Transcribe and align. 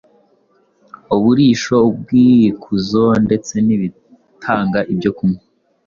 uburisho, 1.15 1.75
ubwikuzo 1.89 3.05
ndetse 3.25 3.53
n’ibitanga 3.65 4.79
ibyo 4.93 5.11
kunywa, 5.17 5.41